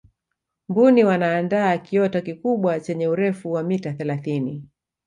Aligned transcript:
mbuni 0.69 1.03
wanaandaa 1.03 1.77
kiota 1.77 2.21
kikubwa 2.21 2.79
chenye 2.79 3.07
urefu 3.07 3.51
wa 3.51 3.63
mita 3.63 3.93
thelathini 3.93 4.65